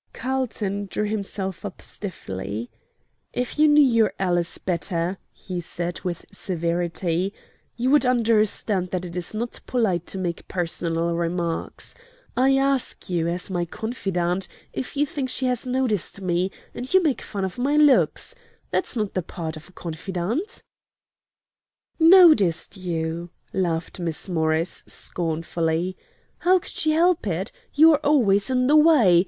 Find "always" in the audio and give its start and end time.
27.99-28.49